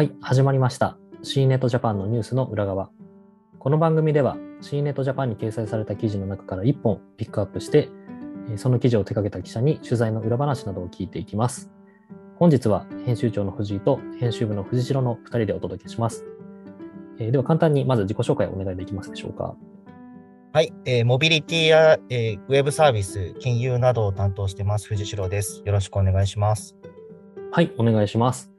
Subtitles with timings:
[0.00, 0.96] はい、始まりました。
[1.22, 2.88] C ネットジャパンのニュースの裏側。
[3.58, 7.90] この番組では C ネットジャパンに掲載された記事の中から1本ピックアップして、
[8.48, 11.70] えーその記事を手掛けた記者に取材の裏話などを聞いていきます。
[12.36, 16.24] 本日は編集長の藤井と編集部の藤代の2人でお届けします。
[17.18, 19.54] えーでは簡単にまず自己紹介をお願いできますでしょうか。
[20.54, 25.60] はい、えーモビリティや、えーウェブサービス、金融などを担当してます藤代です。
[25.66, 26.74] よろしくお願いします。
[27.52, 28.50] はい、お願いします。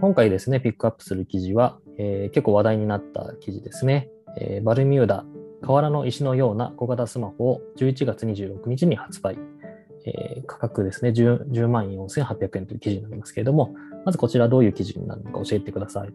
[0.00, 4.08] 今回ですね、ピックアップする記事は、えー結構話題になった記事ですね。
[4.38, 5.24] えーバルミューダ、
[5.62, 9.38] 河原の石のような小型スマホを11月26日に発売。
[10.06, 16.12] えー価格ですね10、万4800円という記事になりますけれども、まずこちらどういう記事になるのか教えてください。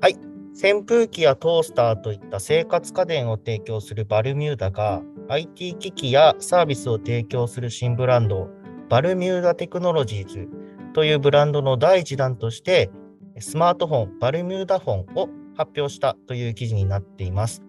[0.00, 0.16] はい。
[0.54, 8.50] 扇風機やトースターといった生活家電を提供するバルミューダが IT 機器やサービスを提供する新ブランド
[8.90, 10.48] バルミューダテクノロジーズ
[10.94, 12.90] というブランドの第一弾として
[13.38, 17.62] スマートフォンバルミューダフォンを発表したという記事になっています。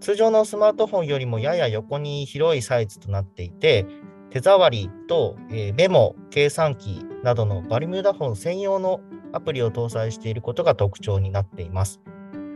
[0.00, 3.86] 通常のスマートフォンよりもやや横に広いサイズとなっていて
[4.34, 9.00] 手触りと、えメモ、計算機などのバルミューダフォン専用の
[9.32, 12.00] アプリを搭載していることが特徴になっています。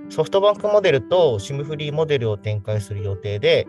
[0.09, 3.69] ソフトバンクモデルと SIM フリーモデルを展開する予定で、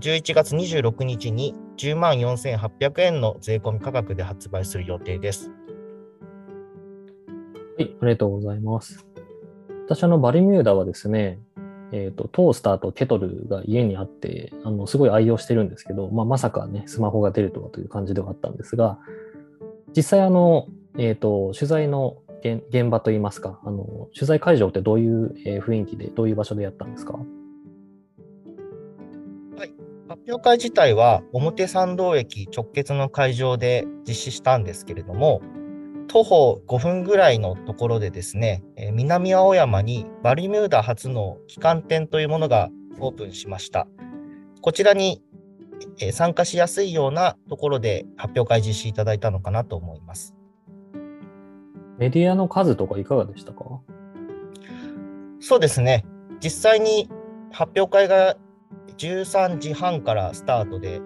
[0.00, 5.50] 11月26日に10万4800円の税込み価格で発売する予定です。
[7.76, 9.06] はい、ありがとうございます。
[9.86, 11.38] 私、あの、バルミューダはですね、
[11.92, 18.98] えっ、と、トースターとケトルが家にあって、あの、すごい愛用してるんですけど、まあ、まさかね、スマホが出るとはという感じではあったんですが、
[19.96, 20.66] 実際、あの、
[20.98, 27.18] えっ、と、取材の現現場といいますか、あの、取材会場ってどういうえー雰囲気で、どういう場所でやったんですか？
[30.26, 35.42] 表会自体は表参道駅直結の会場で実施したんですけれども、
[36.08, 43.86] 徒歩5分ぐらいのところでですね、えー南青山にバルミューダ初の旗艦店というものがオープンしました。
[44.62, 45.22] こちらに
[45.98, 50.34] えー参加しやすいようなところで発表会実施いただいたのかなと思います。
[51.98, 53.64] メディアの数とかいかがでしたか？
[55.38, 56.06] そうですね。
[56.42, 57.10] 実際に
[57.52, 58.36] 発表会が
[58.96, 61.00] 13時半からスタートで、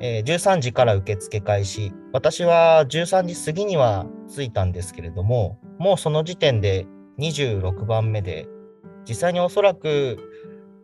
[0.00, 1.92] えー13時から受付開始。
[2.12, 6.86] 私は13時過ぎには着いたんですけれども、もうその時点で
[7.18, 8.48] 26番目で、
[9.08, 10.18] 実際におそらく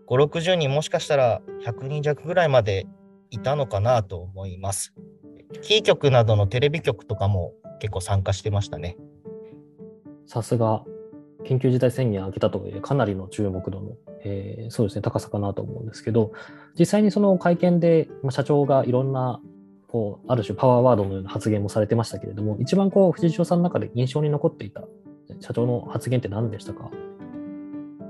[0.08, 2.86] 5、60人もしかしたら100人弱ぐらいまで
[3.30, 4.94] いたのかなと思います。
[5.62, 8.96] キー局などのテレビ局とかも結構参加してましたね。
[10.26, 10.84] さすが、
[11.44, 13.93] 緊急事態宣言明けたとえ、かなりの注目度の、
[14.25, 16.32] えーそうですね、高さかなと思うんですけど、
[16.78, 19.41] 実際にその会見で、まあ、社長がいろんな、
[19.88, 24.83] こう、ある種パワーワードのような発言もされてましたけれども、一番こう、藤代さんの中で印象に残っていた
[25.41, 26.91] 社長の発言って何でしたか？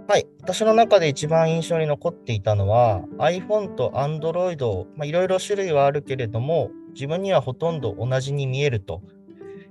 [0.06, 9.00] はい、私の中で一番印象に残っていたのは iPhone と Android、まあ、いろいろ種類はあるけれども自分にはほとんど同じに見えると。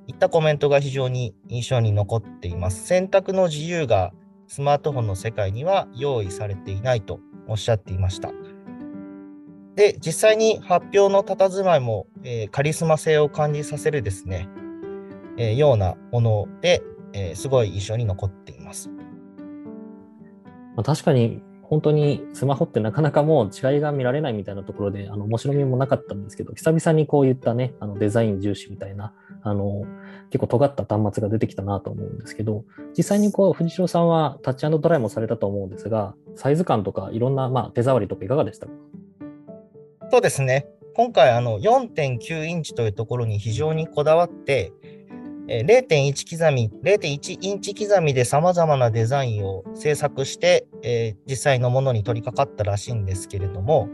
[0.08, 2.86] いったコメントが非常に印象に残っています。
[2.86, 4.14] 選択の自由が
[4.48, 8.32] スマートフォンの世界には用意されていないとおっしゃっていました。
[9.76, 14.48] で、実際に発表の佇まいも、えーカリスマ性を感じさせるですね、
[15.38, 16.84] えーようなもので、
[17.14, 18.90] えーすごい印象に残っています。
[20.84, 21.42] 確かに
[21.74, 29.12] 本当にスマホってなかなかもう違いが見られないみたいなところであの面白みもなかったんですけど久々にこういったねあのデザイン重視みたいな
[29.42, 29.86] あの
[30.30, 32.64] 結構尖った端末が出てきたなと思うんですけど
[32.96, 38.72] 実際にこう藤代さんはタッチトライもされたと思うんですがサイズ感とかいろんな、まあ、手触りとかいかがでしたか？
[40.12, 40.68] そうですね。
[40.96, 44.72] 今回あの4.9インチというところに非常にこだわって、
[45.48, 53.90] 0.1刻み、0.1インチ刻みで様々なデザインを制作して、えー実際のものに取り掛かったらしいんですけれども、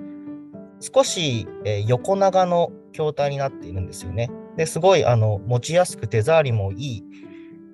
[0.79, 4.29] 少し、えー横長の筐体になっているんですよね。
[4.57, 7.03] ですごいあの持ちやすく手触りもいい、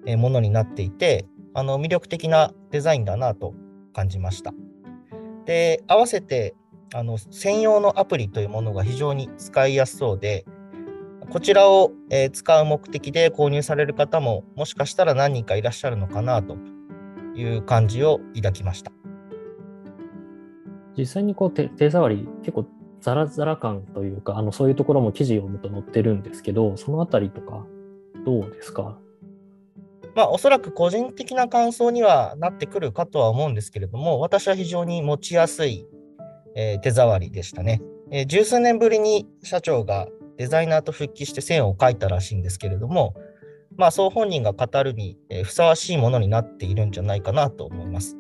[0.06, 3.54] えーものになっていて、あの魅力的なデザインだなと
[3.94, 4.54] 感じました。
[5.45, 6.56] で、合わせて
[6.94, 10.45] あの専用のアプリというものが非常に使いやすそうで、
[11.30, 16.57] こちらを、えー使う目的で購入される方ももしかしたら何人かいらっしゃるのかなと
[17.36, 18.92] いう感じを抱きました。
[20.98, 22.66] 実際にこう手手触り結構
[23.01, 27.66] ザラザラ感というかあのそういうところも記事を読むと載ってるんですけどそのあたりとか
[28.25, 28.98] どうですか？
[30.16, 35.86] まあ、おそらく個人的な感想にはなってくるかとは思うんですけれども、私は非常に持ちやすい、
[36.56, 37.81] えー手触りでしたね、
[38.12, 40.07] えー十数年ぶりに社長が
[40.38, 43.16] デザイナーと復帰して線を描いたらしいんですけれども、
[43.78, 48.16] まあ、そう本人が語るにふさわしいものになっているんじゃないかなと思います。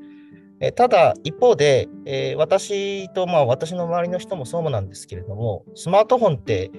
[0.61, 6.71] えただ、一方で、えー、私と、まあ、私の周りの人もそうなんですけれども、スマートフォンって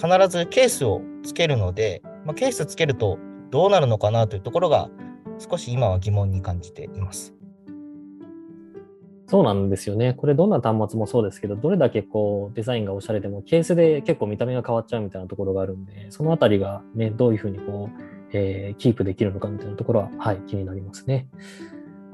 [0.00, 3.18] 必ずケースをつけるので、まあ、ケースつけると
[3.50, 4.88] どうなるのかなというところが、
[5.38, 7.34] 少し今は疑問に感じています。
[9.28, 10.14] そうなんですよね。
[10.14, 18.02] これどんな端末もそうですけど、どれだけこうデザインがおしゃれでもケースで結構見た目が変わっちゃうみたいなところがあるんで、そのあたりがね、どういうふうにこう、
[18.32, 21.28] えー、キープできるのかみたいなところは、はい、気になりますね。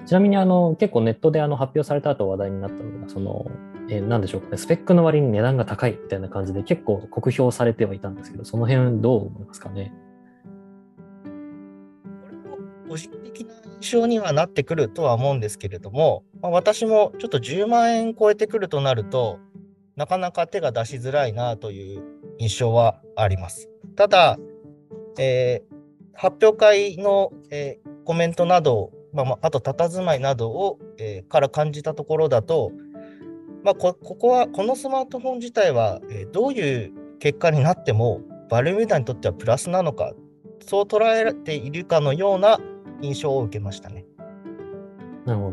[0.06, 3.50] ちなみにあの結構ネットであの発表された後話題になったのが、その、
[3.88, 9.94] えー、何でしょうかね、スペックの割に値段が高いみたいな感じで結構酷評されてはいたんですけど、その辺どう思いますかね？
[12.88, 13.55] 個人的な
[13.90, 19.38] 象にはなってくるとは思うんですけれども、まあ、私もちょっと10万円超えてくるとなると、
[19.96, 22.02] なかなか手が出しづらいなという
[22.38, 23.69] 印象はあります。
[23.96, 24.38] ただ、
[25.19, 25.75] えー、
[26.14, 32.72] 発表会の、えー、コメントなど、まあ、あと佇まいなどを、えー、から感じたところだと、
[33.62, 38.20] まあ、ここはこのスマートフォン自体は、えどういう結果になっても
[38.50, 40.12] バルミューダにとってはプラスなのか
[40.66, 42.58] そう捉えているかのような
[43.02, 44.05] 印象を受けましたね。
[45.25, 45.50] なるほ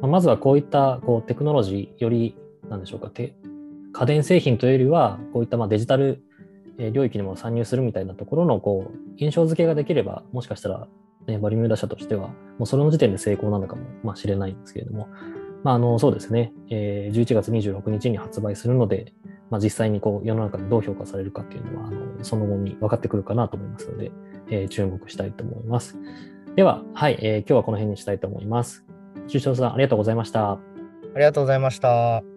[0.00, 0.06] ど。
[0.06, 2.36] まずはこういったこうテクノロジーより、
[2.68, 6.22] なんでしょうか、家電製品というよりは、こういったまデジタル
[6.92, 10.86] 領域にも参入するみたいなところのこう印象付けができれば、もしかしたら、
[11.26, 15.08] ね、バリミューダ社としては、もうそれの時点で成功なのかも、まあ、れないんですけれども、
[15.64, 19.12] まあ、あのそうですね、え、11月26日に発売するので、
[19.50, 24.12] まあ、実際にこう世の中でどう評価されるかっていうのは、あのその後に分かってくるかなと思いますので、
[24.50, 25.96] え、注目したいと思います。
[26.56, 28.82] では、はい、えー、今日はこの辺にしたいと思います。
[29.28, 30.52] 中小さん、ありがとうございました。
[30.52, 30.58] あ
[31.14, 32.35] りがとうございました。